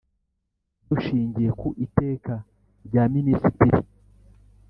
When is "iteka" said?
1.85-2.33